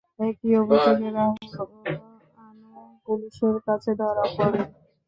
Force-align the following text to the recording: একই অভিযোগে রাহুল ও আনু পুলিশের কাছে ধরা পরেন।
একই 0.21 0.51
অভিযোগে 0.61 1.09
রাহুল 1.11 1.55
ও 1.63 2.07
আনু 2.41 2.71
পুলিশের 3.03 3.55
কাছে 3.67 3.91
ধরা 3.99 4.25
পরেন। 4.35 4.67